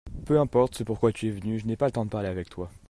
[0.25, 2.49] Peu importe ce pourquoi tu es venu, je n'ai pas le temps de parler avec
[2.49, 2.71] toi.